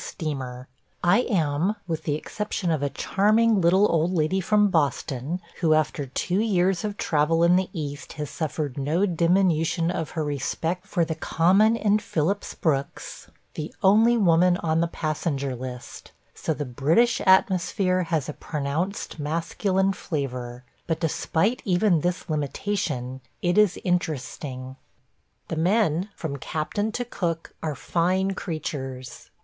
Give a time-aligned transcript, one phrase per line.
[0.01, 0.67] steamer.
[1.03, 6.07] I am– with the exception of a charming little old lady from Boston, who after
[6.07, 11.05] two years of travel in the East has suffered no diminution of her respect for
[11.05, 17.21] the Common and Phillips Brooks– the only woman on the passenger list; so the British
[17.27, 24.77] atmosphere has a pronounced masculine flavor; but despite even this limitation it is interesting.
[25.49, 29.29] The men, from captain to cook, are fine creatures.